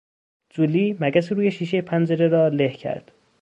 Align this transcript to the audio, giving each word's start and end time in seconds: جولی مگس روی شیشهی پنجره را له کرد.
جولی 0.49 0.97
مگس 0.99 1.31
روی 1.31 1.51
شیشهی 1.51 1.81
پنجره 1.81 2.27
را 2.27 2.47
له 2.47 2.69
کرد. 2.69 3.11